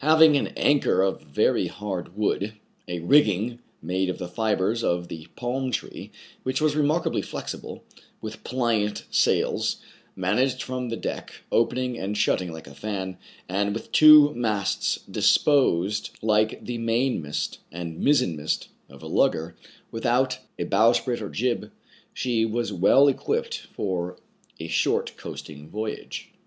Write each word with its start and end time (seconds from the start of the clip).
Having 0.03 0.35
an 0.35 0.47
anchor 0.57 1.03
of 1.03 1.21
very 1.21 1.67
hard 1.67 2.17
wood; 2.17 2.53
a 2.87 3.01
rigging 3.01 3.59
made 3.83 4.09
of 4.09 4.17
the 4.17 4.27
fibres 4.27 4.83
of 4.83 5.09
the 5.09 5.27
palm 5.35 5.69
tree, 5.69 6.09
which 6.41 6.59
was 6.59 6.75
remarkably 6.75 7.21
flexible; 7.21 7.83
with 8.19 8.43
pliant 8.43 9.05
sails 9.11 9.77
managed 10.15 10.63
from 10.63 10.89
the 10.89 10.97
deck, 10.97 11.43
opening 11.51 11.99
and 11.99 12.17
shutting 12.17 12.51
like 12.51 12.65
a 12.65 12.73
fan; 12.73 13.19
and 13.47 13.75
with 13.75 13.91
two 13.91 14.33
masts 14.33 14.97
disposed 15.01 16.09
like 16.23 16.65
the 16.65 16.79
main 16.79 17.21
mast 17.21 17.59
and 17.71 17.99
mizzen 18.03 18.35
mast 18.35 18.69
of 18.89 19.03
a 19.03 19.07
lugger, 19.07 19.55
without 19.91 20.39
a 20.57 20.63
bowsprit 20.63 21.21
or 21.21 21.29
jib,— 21.29 21.71
she 22.15 22.43
was 22.43 22.73
well 22.73 23.07
equipped 23.07 23.67
for 23.71 24.17
a 24.59 24.65
short 24.67 25.15
coasting 25.15 25.69
voyage. 25.69 26.29